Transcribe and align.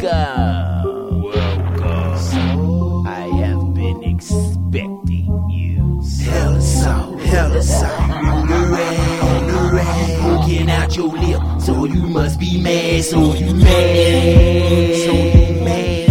Welcome. 0.00 1.22
Welcome. 1.22 3.06
I 3.08 3.26
have 3.40 3.74
been 3.74 4.04
expecting 4.04 5.50
you. 5.50 6.00
Hella 6.22 6.60
salt, 6.60 7.20
hella 7.20 7.60
salt. 7.60 8.10
On 8.10 8.46
the 8.46 8.54
rag, 8.54 9.22
on 9.24 9.46
the 9.48 9.70
rag. 9.74 10.20
Poking 10.20 10.70
out 10.70 10.96
your 10.96 11.08
lip. 11.08 11.42
So 11.60 11.84
you 11.84 12.02
must 12.06 12.38
be 12.38 12.62
mad, 12.62 13.02
so 13.02 13.34
you 13.34 13.52
mad. 13.54 14.94
So 14.98 15.12
you 15.12 15.64
mad. 15.64 16.08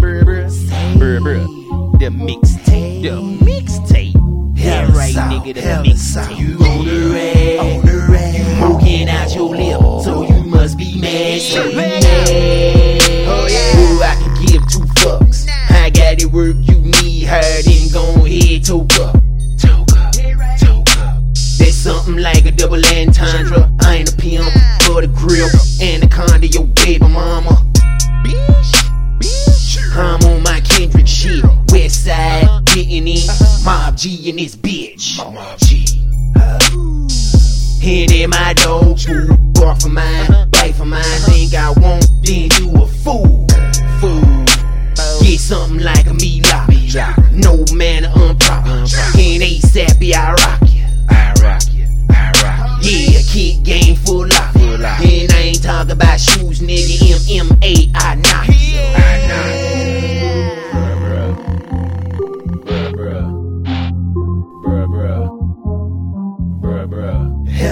Bruh, 0.00 0.22
bruh. 0.24 0.48
Bruh, 0.96 1.20
bruh. 1.20 1.98
The 1.98 2.06
mixtape. 2.06 3.02
The 3.02 3.44
mixtape. 3.44 4.56
Yeah, 4.56 4.90
right, 4.96 5.14
nigga. 5.14 5.54
The 5.54 5.60
mixtape. 5.90 6.83
Something 22.04 22.22
like 22.22 22.44
a 22.44 22.50
double 22.50 22.84
entendre. 22.84 23.70
I 23.80 23.96
ain't 23.96 24.12
a 24.12 24.16
pimp, 24.16 24.46
but 24.86 25.04
a 25.04 25.06
grill. 25.06 25.48
Anaconda, 25.80 26.46
your 26.46 26.64
baby 26.64 27.06
mama. 27.06 27.60
I'm 29.96 30.20
on 30.24 30.42
my 30.42 30.60
Kendrick 30.60 31.06
shit. 31.06 31.44
West 31.70 32.04
side, 32.04 32.46
getting 32.66 33.06
in. 33.08 33.26
Mob 33.64 33.96
G 33.96 34.28
in 34.28 34.36
this 34.36 34.56
bitch. 34.56 35.16
Mob 35.32 35.58
G. 35.60 35.84
Hit 37.80 38.12
in 38.12 38.30
my 38.30 38.52
dog. 38.54 38.98
Bark 39.54 39.80
for 39.80 39.88
for 39.88 39.88
mine. 39.88 40.43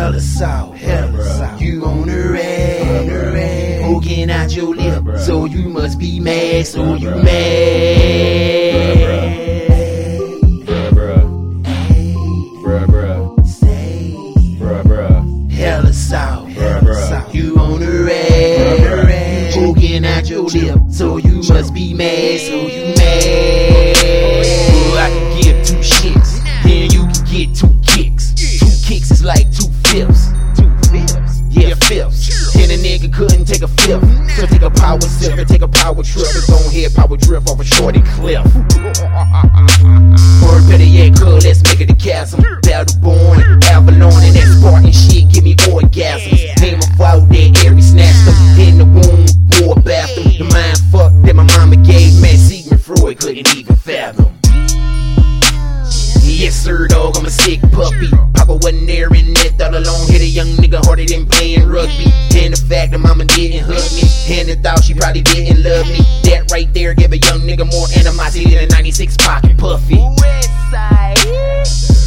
Hella 0.00 0.18
salt, 0.18 0.76
hella 0.78 1.24
salt. 1.36 1.60
You 1.60 1.84
on 1.84 2.08
the 2.08 2.30
rag, 2.32 3.06
the 3.06 3.32
rag. 3.34 3.82
Poking 3.82 4.30
out 4.30 4.50
your 4.50 4.74
lip, 4.74 5.04
so 5.18 5.44
you 5.44 5.68
must 5.68 5.98
be 5.98 6.18
mad, 6.18 6.66
so 6.66 6.94
you 6.94 7.10
mad. 7.10 7.26
Say, 13.44 14.14
hella 15.50 15.92
salt, 15.92 16.48
hella 16.48 16.94
salt. 16.94 17.34
You 17.34 17.58
on 17.58 17.80
the 17.80 18.04
rag. 18.08 19.52
Poking 19.52 20.06
out 20.06 20.30
your 20.30 20.44
lip, 20.44 20.80
so 20.90 21.18
you 21.18 21.42
must 21.46 21.74
be 21.74 21.92
mad, 21.92 22.40
so 22.40 22.66
you 22.66 22.94
mad. 22.94 22.99
Couldn't 33.20 33.44
take 33.44 33.60
a 33.60 33.68
fifth. 33.68 34.00
So 34.32 34.46
take 34.46 34.62
a 34.62 34.70
power 34.70 35.00
sip 35.02 35.36
and 35.36 35.46
take 35.46 35.60
a 35.60 35.68
power 35.68 36.02
trip. 36.02 36.24
It's 36.24 36.48
on 36.48 36.72
head 36.72 36.94
power 36.94 37.18
drift 37.18 37.50
off 37.50 37.60
a 37.60 37.64
shorty 37.64 38.00
cliff. 38.16 38.46
Or 40.40 40.56
better 40.64 40.88
yet, 40.88 41.12
cuz 41.20 41.44
let's 41.44 41.62
make 41.64 41.82
it 41.82 41.90
a 41.90 41.94
chasm. 41.94 42.40
Battleborn, 42.64 43.62
Avalon, 43.64 44.24
and 44.24 44.36
that 44.36 44.48
Spartan 44.56 44.92
shit 44.92 45.28
give 45.28 45.44
me 45.44 45.54
orgasms. 45.68 46.39
The 64.30 64.54
thought 64.62 64.84
she 64.84 64.94
probably 64.94 65.22
didn't 65.22 65.62
love 65.64 65.86
me. 65.88 65.98
That 66.30 66.50
right 66.52 66.72
there 66.72 66.94
give 66.94 67.10
a 67.10 67.18
young 67.18 67.40
nigga 67.40 67.66
more 67.66 67.86
animosity 67.98 68.54
than 68.54 68.64
a 68.64 68.66
96 68.68 69.16
pocket 69.16 69.58
puffy. 69.58 69.98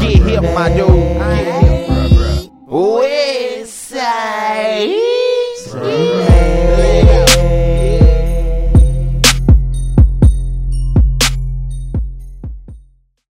Get 0.00 0.22
hip, 0.22 0.42
my 0.54 0.68
dude. 0.72 0.99